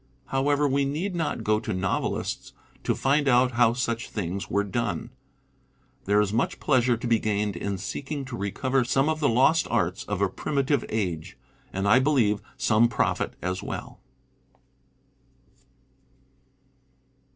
However, 0.29 0.67
we 0.67 0.83
need 0.83 1.13
not 1.13 1.43
go 1.43 1.59
to 1.59 1.73
novelists 1.75 2.53
to 2.85 2.95
find 2.95 3.27
out 3.27 3.51
how 3.51 3.73
such 3.73 4.09
things 4.09 4.49
were 4.49 4.63
done. 4.63 5.11
There 6.05 6.19
is 6.19 6.33
much 6.33 6.59
pleasure 6.59 6.97
to 6.97 7.05
be 7.05 7.19
gained 7.19 7.55
in 7.55 7.77
seek 7.77 8.11
ing 8.11 8.25
to 8.25 8.35
recover 8.35 8.83
some 8.83 9.07
of 9.09 9.19
the 9.19 9.29
lost 9.29 9.67
arts 9.69 10.03
of 10.05 10.19
a 10.19 10.27
primitive 10.27 10.83
age; 10.89 11.37
and, 11.71 11.87
I 11.87 11.99
believe, 11.99 12.41
some 12.57 12.87
profit 12.87 13.35
as 13.43 13.61
well. 13.61 13.99